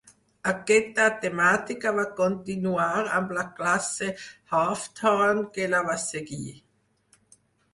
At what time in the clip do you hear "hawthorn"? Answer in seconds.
4.55-5.45